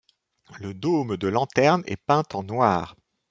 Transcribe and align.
Le 0.59 0.73
dôme 0.73 1.15
de 1.15 1.27
lanterne 1.27 1.83
est 1.85 1.95
peint 1.95 2.23
en 2.33 2.41
noir. 2.41 2.95